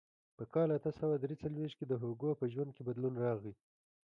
په 0.37 0.43
کال 0.53 0.69
اته 0.77 0.91
سوه 0.99 1.15
درې 1.23 1.35
څلوېښت 1.43 1.75
کې 1.77 1.85
د 1.87 1.93
هوګو 2.01 2.31
په 2.39 2.45
ژوند 2.53 2.71
کې 2.75 2.85
بدلون 2.89 3.13
راغی. 3.23 3.53